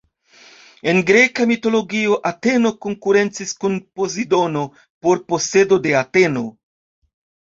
[0.91, 4.63] En Greka mitologio, Ateno konkurencis kun Pozidono
[5.05, 6.43] por posedo de Ateno.